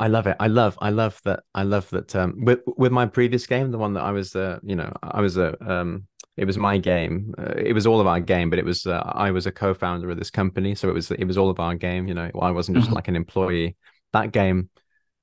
[0.00, 0.36] I love it.
[0.38, 1.40] I love, I love that.
[1.54, 2.14] I love that.
[2.14, 5.20] Um, with with my previous game, the one that I was, uh, you know, I
[5.20, 6.06] was a, um,
[6.36, 7.34] it was my game.
[7.36, 10.08] Uh, it was all of our game, but it was, uh, I was a co-founder
[10.08, 12.06] of this company, so it was, it was all of our game.
[12.06, 12.94] You know, I wasn't just Mhm.
[12.94, 13.76] like an employee.
[14.12, 14.70] That game,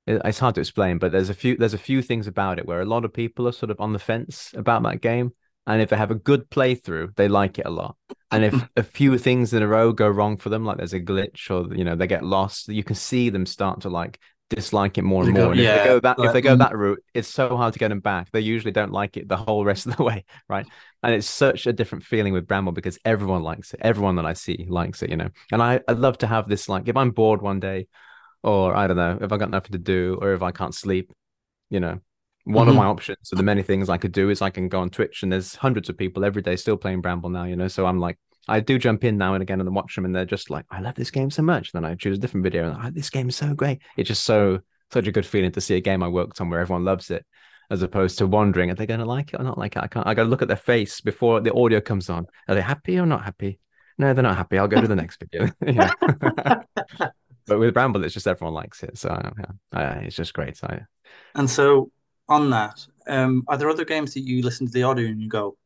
[0.06, 2.66] it, it's hard to explain, but there's a few, there's a few things about it
[2.66, 5.32] where a lot of people are sort of on the fence about that game,
[5.66, 7.96] and if they have a good playthrough, they like it a lot.
[8.30, 11.00] And if a few things in a row go wrong for them, like there's a
[11.00, 14.96] glitch or you know they get lost, you can see them start to like dislike
[14.96, 15.52] it more and go, more.
[15.52, 17.78] And if yeah, they go that if they go that route, it's so hard to
[17.78, 18.30] get them back.
[18.30, 20.66] They usually don't like it the whole rest of the way, right?
[21.02, 23.80] And it's such a different feeling with Bramble because everyone likes it.
[23.82, 25.30] Everyone that I see likes it, you know.
[25.52, 27.88] And I I love to have this like if I'm bored one day,
[28.42, 31.12] or I don't know if I got nothing to do, or if I can't sleep,
[31.70, 32.00] you know.
[32.46, 32.78] One of Mhm.
[32.78, 35.22] my options, of the many things I could do, is I can go on Twitch,
[35.22, 37.66] and there's hundreds of people every day still playing Bramble now, you know.
[37.68, 40.24] So I'm like, I do jump in now and again and watch them, and they're
[40.24, 41.72] just like, I love this game so much.
[41.72, 43.82] Then I choose a different video, and oh, this game is so great.
[43.96, 44.60] It's just so
[44.92, 47.26] such a good feeling to see a game I worked on where everyone loves it,
[47.70, 49.82] as opposed to wondering are they going to like it or not like it.
[49.82, 50.06] I can't.
[50.06, 52.26] I got to look at their face before the audio comes on.
[52.48, 53.58] Are they happy or not happy?
[53.98, 54.58] No, they're not happy.
[54.58, 55.50] I'll go to the next video.
[57.48, 59.08] But with Bramble, it's just everyone likes it, so
[59.72, 60.56] yeah, it's just great.
[60.56, 60.80] So
[61.34, 61.90] And so
[62.28, 65.28] on that, um, are there other games that you listen to the audio and you
[65.28, 65.56] go,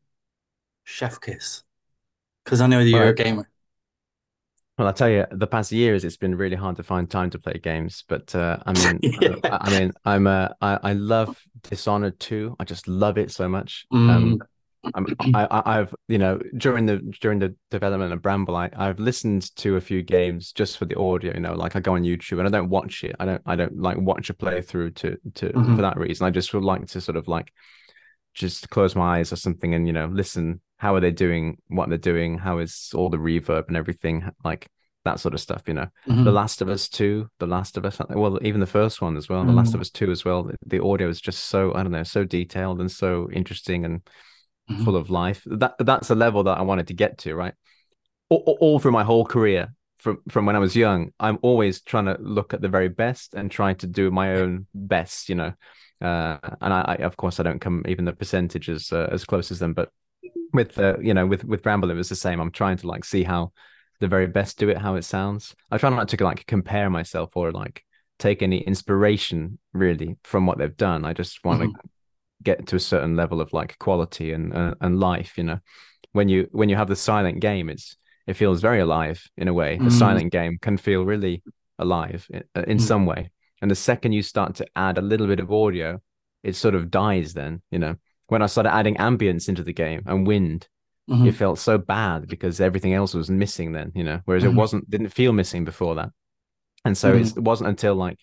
[0.84, 1.64] Chef Kiss?
[2.44, 3.48] Because I know that you're a gamer.
[4.78, 7.38] Well, I tell you, the past years it's been really hard to find time to
[7.38, 8.04] play games.
[8.08, 9.36] But uh, I mean, Yeah.
[9.46, 12.56] uh, I mean, I'm uh, I, I love Dishonored 2.
[12.58, 13.86] I just love it so much.
[13.92, 14.38] Mm.
[14.38, 14.42] Um,
[14.94, 18.98] I'm, I, I- I've you know during the during the development of Bramble, I, I've
[18.98, 21.34] listened to a few games just for the audio.
[21.34, 23.14] You know, like I go on YouTube and I don't watch it.
[23.20, 25.76] I don't I don't like watch a playthrough to to Mhm.
[25.76, 26.26] for that reason.
[26.26, 27.52] I just would like to sort of like
[28.34, 30.60] just close my eyes or something and you know listen.
[30.78, 31.58] How are they doing?
[31.68, 32.38] What they're doing?
[32.38, 34.66] How is all the reverb and everything like
[35.04, 35.62] that sort of stuff?
[35.66, 35.88] You know.
[36.08, 36.24] Mhm.
[36.24, 39.28] The Last of Us 2, The Last of Us, well, even the first one as
[39.28, 39.74] well, The Last Mm.
[39.74, 40.44] of Us 2 as well.
[40.44, 44.00] The, the audio is just so, I don't know, so detailed and so interesting and
[44.70, 44.84] Mhm.
[44.84, 45.42] full of life.
[45.46, 47.54] That that's a level that I wanted to get to, right?
[48.28, 52.06] All, all- through my whole career, from from when I was young, I'm always trying
[52.06, 55.52] to look at the very best and trying to do my own best, you know.
[56.00, 59.50] Uh, and I, I, of course, I don't come even the percentages uh, as close
[59.50, 59.90] as them, but
[60.52, 62.40] with uh, you know, with with Bramble, it was the same.
[62.40, 63.52] I'm trying to like see how
[64.00, 65.54] the very best do it, how it sounds.
[65.70, 67.84] I try not to like compare myself or like
[68.18, 71.04] take any inspiration really from what they've done.
[71.04, 71.74] I just want to Mhm.
[72.42, 75.36] Get to a certain level of like quality and uh, and life.
[75.38, 75.58] You know,
[76.12, 79.54] when you when you have the silent game, it's it feels very alive in a
[79.54, 79.76] way.
[79.76, 79.92] A Mm.
[79.92, 81.42] silent game can feel really
[81.78, 82.80] alive in, uh, in Mm.
[82.80, 83.30] some way.
[83.62, 86.00] And the second you start to add a little bit of audio,
[86.42, 87.34] it sort of dies.
[87.34, 87.96] Then you know,
[88.28, 90.68] when I started adding ambience into the game and wind,
[91.08, 91.26] Mhm.
[91.28, 94.52] it felt so bad because everything else was missing then, you know, whereas Mhm.
[94.52, 96.10] it wasn't, didn't feel missing before that.
[96.84, 98.18] And so it's, it wasn't until like,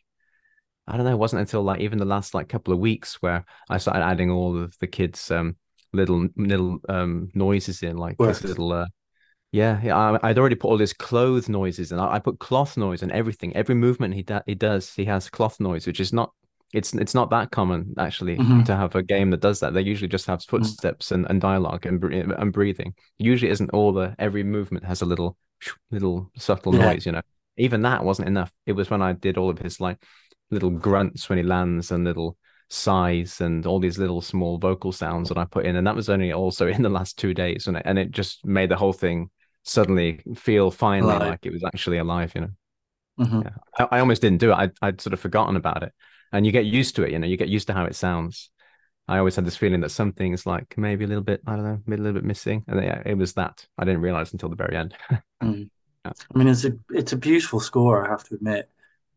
[0.88, 3.45] I don't know, it wasn't until like even the last like couple of weeks where
[3.69, 5.56] I started adding all of the kids' um
[5.93, 8.39] little little um noises in, like Works.
[8.39, 8.88] this little uh
[9.52, 9.95] yeah, yeah.
[9.97, 13.56] I, I'd already put all his clothes noises and I, put cloth noise and everything.
[13.56, 16.32] Every movement he da- he does, he has cloth noise, which is not
[16.73, 18.65] it's it's not that common actually Mhm.
[18.65, 19.73] to have a game that does that.
[19.73, 22.93] They usually just have footsteps and, and dialogue and and breathing.
[23.17, 25.38] Usually isn't all the every movement has a little
[25.91, 26.91] little subtle Yeah.
[26.91, 27.21] noise, you know.
[27.56, 28.52] Even that wasn't enough.
[28.65, 29.97] It was when I did all of his like
[30.51, 32.38] little grunts when he lands and little
[32.69, 36.10] sighs and all these little small vocal sounds that I put in, and that was
[36.10, 38.93] only also in the last two days, and it, and it just made the whole
[38.93, 39.29] thing
[39.63, 41.29] suddenly feel finally alive.
[41.29, 42.31] like it was actually alive.
[42.36, 42.49] You know,
[43.19, 43.41] mm-hmm.
[43.41, 43.49] yeah.
[43.91, 44.55] I, I, almost didn't do it.
[44.55, 45.93] I, I'd sort of forgotten about it,
[46.31, 47.12] and you get used to it.
[47.12, 48.49] You know, you get used to how it sounds.
[49.10, 51.81] I always had this feeling that something's like maybe a little bit, I don't know,
[51.88, 53.65] a little bit missing, and yeah, it was that.
[53.77, 54.95] I didn't realize until the very end.
[55.43, 55.69] mm.
[56.05, 56.12] yeah.
[56.33, 58.69] I mean, it's a it's a beautiful score, I have to admit.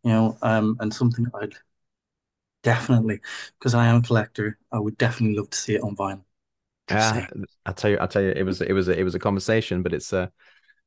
[0.05, 1.55] You know, um, and something I'd
[2.63, 3.21] definitely
[3.59, 4.59] because I am a collector.
[4.73, 6.25] I would definitely love to see it on vinyl.
[6.91, 7.27] Yeah,
[7.67, 9.83] I tell you, I tell you, it was it was a, it was a conversation,
[9.83, 10.27] but it's uh,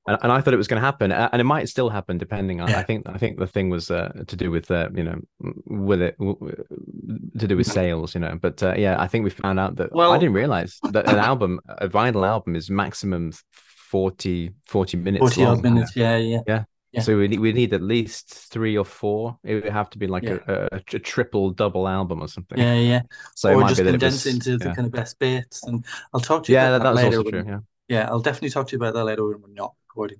[0.05, 2.59] and, and I thought it was going to happen, and it might still happen depending
[2.59, 2.69] on.
[2.69, 2.79] Yeah.
[2.79, 5.21] I think I think the thing was uh, to do with uh, you know
[5.65, 8.37] with it to do with sales, you know.
[8.41, 11.19] But uh, yeah, I think we found out that well, I didn't realize that an
[11.19, 15.61] album, a vinyl album, is maximum 40, 40 minutes 40 long.
[15.61, 16.39] minutes, yeah, yeah.
[16.47, 16.63] Yeah.
[16.93, 17.01] Yeah.
[17.01, 19.39] So we need, we need at least three or four.
[19.43, 20.37] It would have to be like yeah.
[20.47, 22.59] a, a, a, triple double album or something.
[22.59, 23.01] Yeah, yeah.
[23.35, 24.57] So or just condense was, into yeah.
[24.57, 25.63] the kind of best bits.
[25.63, 26.57] And I'll talk to you.
[26.59, 27.23] Yeah, that, that, that later.
[27.23, 27.59] True, yeah.
[27.87, 30.19] yeah, I'll definitely talk to you about that later when we're not recording.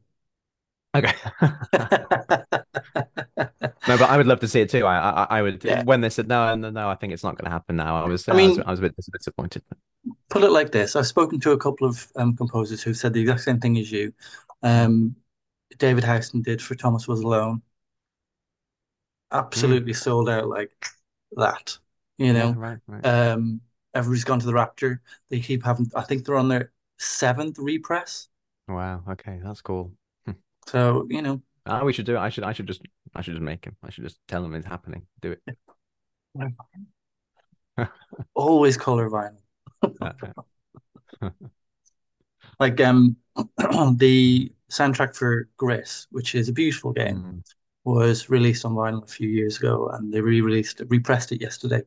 [0.95, 1.13] Okay.
[1.41, 1.57] no,
[3.87, 4.85] but I would love to see it too.
[4.85, 5.63] I, I, I would.
[5.63, 5.83] Yeah.
[5.83, 8.03] When they said no, no, no, I think it's not going to happen now.
[8.03, 9.63] I was, I, mean, I was, I was a bit disappointed.
[10.29, 13.21] Put it like this: I've spoken to a couple of um, composers who said the
[13.21, 14.13] exact same thing as you.
[14.61, 15.15] Um,
[15.77, 17.61] David Housden did for Thomas Was Alone.
[19.31, 19.95] Absolutely mm.
[19.95, 20.71] sold out like
[21.35, 21.77] that.
[22.17, 23.05] You know, yeah, right, right.
[23.05, 23.61] Um,
[23.93, 25.01] everybody's gone to the Rapture.
[25.29, 25.89] They keep having.
[25.95, 28.27] I think they're on their seventh repress.
[28.67, 29.03] Wow.
[29.09, 29.91] Okay, that's cool.
[30.25, 30.33] Hmm.
[30.67, 32.19] So you know, oh, we should do it.
[32.19, 32.43] I should.
[32.43, 32.81] I should just.
[33.15, 33.75] I should just make him.
[33.83, 35.07] I should just tell him it's happening.
[35.21, 35.41] Do it.
[38.35, 39.39] Always color vinyl.
[42.59, 43.17] like um,
[43.97, 47.43] the soundtrack for Gris, which is a beautiful game, mm.
[47.83, 51.83] was released on vinyl a few years ago, and they re-released, it, repressed it yesterday.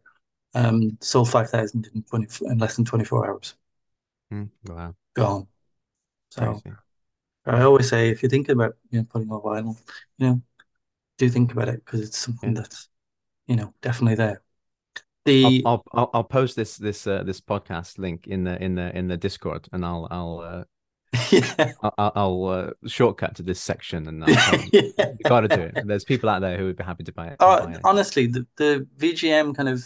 [0.54, 3.54] Um, sold five thousand in twenty in less than twenty four hours.
[4.32, 4.48] Mm.
[4.66, 5.48] Wow, gone.
[6.30, 6.62] So
[7.44, 9.78] I always say, if you're thinking about you know putting on vinyl,
[10.18, 10.42] you know,
[11.18, 12.62] do think about it because it's something yeah.
[12.62, 12.88] that's
[13.46, 14.42] you know definitely there.
[15.26, 18.96] The I'll, I'll I'll, post this this uh, this podcast link in the in the
[18.96, 20.64] in the Discord, and I'll I'll uh,
[21.30, 21.72] yeah.
[21.82, 24.24] I'll, I'll uh, shortcut to this section and
[24.72, 24.82] yeah.
[24.98, 25.86] you got to do it.
[25.86, 27.36] There's people out there who would be happy to buy it.
[27.40, 27.80] Uh, buy it.
[27.84, 29.84] Honestly, the, the VGM kind of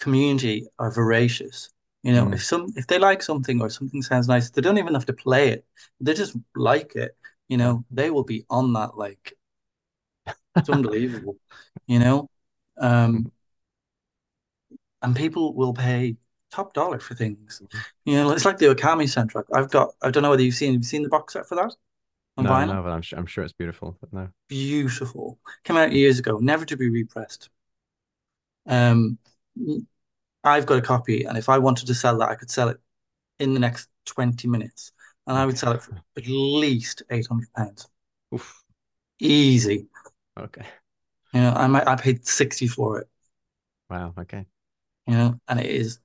[0.00, 1.70] community are voracious.
[2.02, 2.34] You know, mm.
[2.34, 5.12] if some if they like something or something sounds nice, they don't even have to
[5.12, 5.64] play it.
[6.00, 7.16] They just like it.
[7.48, 9.32] You know, they will be on that like
[10.56, 11.36] it's unbelievable.
[11.86, 12.30] You know,
[12.78, 13.32] um,
[15.02, 16.16] and people will pay
[16.50, 17.60] top dollar for things.
[17.62, 17.78] Mm-hmm.
[18.10, 19.44] You know, it's like the Okami soundtrack.
[19.52, 19.94] I've got.
[20.02, 20.72] I don't know whether you've seen.
[20.72, 21.74] Have you seen the box set for that?
[22.38, 22.74] On no, vinyl?
[22.74, 23.96] no, but I'm sure, I'm sure it's beautiful.
[24.00, 25.38] But no, beautiful.
[25.64, 27.48] Came out years ago, never to be repressed.
[28.66, 29.18] Um,
[30.44, 32.78] I've got a copy, and if I wanted to sell that, I could sell it
[33.38, 34.92] in the next twenty minutes,
[35.26, 37.88] and I would sell it for at least eight hundred pounds.
[39.18, 39.88] Easy.
[40.38, 40.66] Okay.
[41.32, 43.08] You know, I might, I paid sixty for it.
[43.88, 44.12] Wow.
[44.18, 44.44] Okay.
[45.06, 46.00] You know, and it is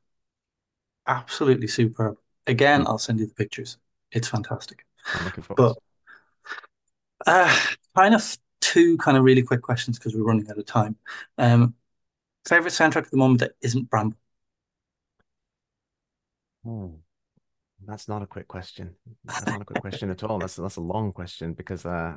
[1.07, 2.17] absolutely superb.
[2.47, 3.77] Again, I'll send you the pictures.
[4.11, 4.85] It's fantastic.
[5.13, 5.75] I'm looking forward.
[7.25, 7.59] But uh,
[7.95, 10.95] kind of two kind of really quick questions because we're running out of time.
[11.37, 11.75] Um,
[12.47, 14.17] favorite soundtrack at the moment that isn't Bramble?
[16.65, 16.93] Oh,
[17.85, 18.95] that's not a quick question.
[19.25, 20.39] That's not a quick question at all.
[20.39, 22.15] That's that's a long question because uh,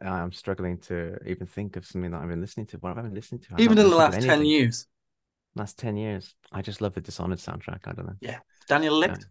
[0.00, 2.78] I'm struggling to even think of something that I've been listening to.
[2.78, 3.54] What have I been listening to?
[3.54, 4.86] I've even in the last ten years
[5.56, 6.34] last 10 years.
[6.52, 7.80] I just love the Dishonored soundtrack.
[7.86, 8.16] I don't know.
[8.20, 8.38] Yeah.
[8.68, 9.26] Daniel Licht.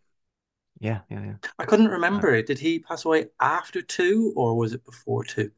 [0.79, 1.35] Yeah, yeah, yeah.
[1.57, 2.47] I couldn't remember uh, it.
[2.47, 5.51] Did he pass away after two or was it before two?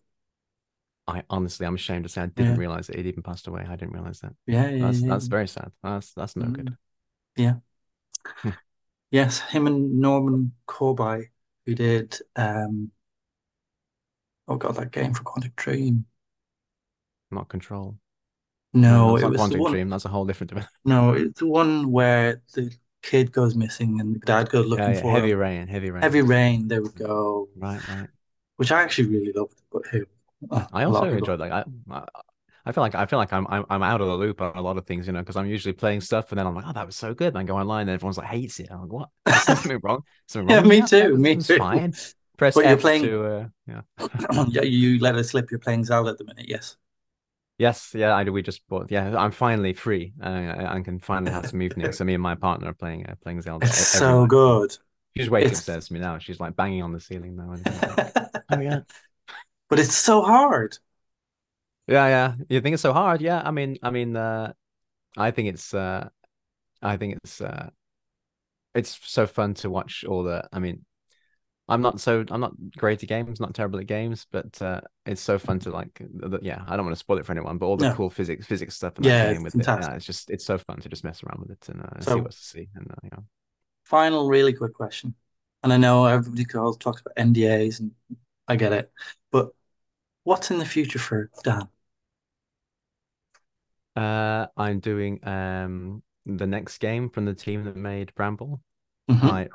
[1.07, 2.59] I honestly, I'm ashamed to say I didn't yeah.
[2.59, 3.65] realize that he'd even passed away.
[3.67, 4.33] I didn't realize that.
[4.45, 4.85] Yeah, yeah.
[4.85, 5.09] That's yeah.
[5.09, 5.71] that's very sad.
[5.81, 6.53] That's that's no mm.
[6.53, 6.77] good.
[7.37, 7.53] Yeah.
[8.25, 8.49] Hmm.
[9.09, 11.23] yes, him and Normand Corbeil,
[11.65, 12.91] who did um
[14.49, 16.05] oh god, that game for Quantic Dream.
[17.31, 17.97] Not control.
[18.81, 19.89] No, it was Quantic one, Dream.
[19.89, 20.53] That's a whole different.
[20.85, 24.91] No, it's the one where the kid goes missing and the dad goes looking for.
[24.91, 25.01] yeah, yeah.
[25.01, 25.39] for heavy him.
[25.39, 25.67] rain.
[25.67, 26.01] Heavy rain.
[26.03, 26.67] Heavy rain.
[26.67, 27.49] There we go.
[27.55, 28.07] Right, right.
[28.57, 30.05] Which I actually really loved, but who?
[30.51, 31.51] Uh, I also enjoyed that.
[31.89, 32.03] I,
[32.65, 34.61] I feel like I feel like I'm I'm I'm out of the loop on a
[34.61, 36.73] lot of things, you know, because I'm usually playing stuff and then I'm like, oh,
[36.73, 37.29] that was so good.
[37.29, 38.67] And I go online and everyone's like hates it.
[38.69, 39.09] I'm like, what?
[39.27, 40.03] Is something wrong?
[40.27, 40.65] Something wrong?
[40.65, 41.17] Yeah, me too.
[41.17, 41.57] Me too.
[41.57, 41.93] Fine.
[42.37, 43.03] Press but F you're playing...
[43.03, 44.45] to uh, yeah.
[44.49, 44.61] yeah.
[44.63, 45.49] You let it slip.
[45.49, 46.47] You're playing Zelda at the minute.
[46.47, 46.75] Yes.
[47.57, 48.31] Yes, yeah, I do.
[48.31, 48.91] We just bought.
[48.91, 50.13] Yeah, I'm finally free.
[50.21, 51.97] Uh, I can finally have some evenings.
[51.97, 53.65] So me and my partner are playing uh, playing Zelda.
[53.65, 54.29] It's so night.
[54.29, 54.77] good.
[55.17, 55.59] She's waiting it's...
[55.59, 56.19] upstairs to me now.
[56.19, 57.55] She's like banging on the ceiling now.
[58.51, 58.81] oh yeah,
[59.69, 60.77] but it's so hard.
[61.87, 62.35] Yeah, yeah.
[62.49, 63.21] You think it's so hard?
[63.21, 63.41] Yeah.
[63.43, 64.53] I mean, I mean, uh,
[65.17, 66.09] I think it's uh,
[66.81, 67.69] I think it's uh,
[68.75, 70.47] it's so fun to watch all the.
[70.53, 70.85] I mean,
[71.69, 75.21] I'm not so I'm not great at games, not terrible at games, but uh, it's
[75.21, 75.99] so fun to like.
[75.99, 77.87] The, yeah, I don't want to spoil it for anyone, but all the No.
[77.87, 79.75] cool physics physics stuff in Yeah, that it's game with it, fantastic.
[79.75, 82.21] yeah, it's just it's so fun to just mess around with it and uh, see
[82.21, 82.69] So what's to see.
[82.75, 83.19] And uh, yeah,
[83.83, 85.13] final really quick question.
[85.63, 87.91] And I know everybody calls talks about NDAs and
[88.47, 88.91] I get it.
[89.31, 89.49] But
[90.23, 91.69] what's in the future for Dan?
[93.95, 98.61] uh, I'm doing um the next game from the team that made Bramble.
[99.09, 99.49] hmm I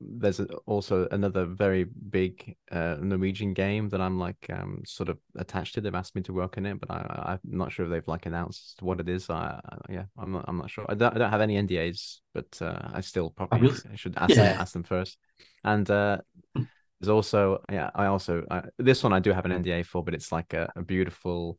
[0.00, 5.74] there's also another very big uh, Norwegian game that I'm like um sort of attached
[5.74, 5.80] to.
[5.80, 8.26] They've asked me to work on it, but I, I'm not sure if they've like
[8.26, 9.30] announced what it is.
[9.30, 10.84] I, I yeah, I'm not I'm not sure.
[10.88, 13.84] I don't I don't have any NDAs, but uh, I still probably Fabulous.
[13.96, 15.18] should ask them ask them first.
[15.64, 16.18] And uh,
[16.54, 20.14] there's also yeah, I also I, this one I do have an NDA for, but
[20.14, 21.58] it's like a, a beautiful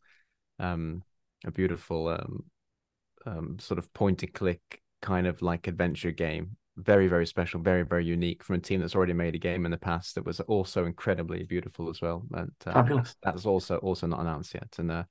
[0.59, 1.03] um
[1.45, 2.43] a beautiful um
[3.25, 6.57] um, sort of point and click kind of like adventure game.
[6.75, 9.71] Very, very special, very, very unique from a team that's already made a game in
[9.71, 12.23] the past that was also incredibly beautiful as well.
[12.33, 13.15] And uh, Fabulous.
[13.21, 14.73] that's also also not announced yet.
[14.79, 15.03] And uh,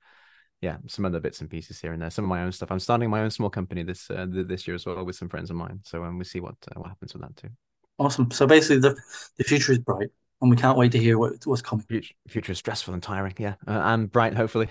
[0.61, 2.71] yeah, some other bits and pieces here and there, some of my own stuff.
[2.71, 5.49] I'm starting my own small company this uh, this year as well with some friends
[5.49, 5.79] of mine.
[5.83, 7.49] So um, we see what uh, what happens with that too.
[7.97, 8.29] Awesome.
[8.31, 8.95] So basically the
[9.37, 10.09] the future is bright
[10.41, 11.85] and we can't wait to hear what what's coming.
[11.85, 14.33] Future, future is stressful and tiring, yeah, uh, and bright.
[14.33, 14.67] Hopefully,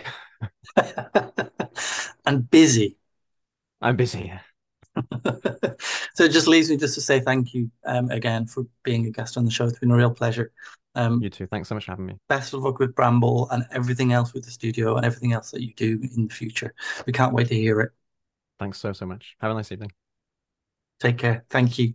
[2.27, 2.97] and busy.
[3.81, 4.25] I'm busy.
[4.27, 4.41] Yeah.
[6.15, 9.11] So it just leaves me just to say thank you um, again for being a
[9.11, 9.65] guest on the show.
[9.65, 10.53] It's been a real pleasure.
[10.95, 11.47] Um, You too.
[11.47, 12.19] Thanks so much for having me.
[12.29, 15.63] best of luck with Bramble and everything else with the studio and everything else that
[15.63, 16.75] you do in the future.
[17.07, 17.93] We can't wait to hear it.
[18.59, 19.37] Thanks so so much.
[19.41, 19.93] Have a nice evening.
[21.01, 21.45] Take care.
[21.51, 21.95] Thank you.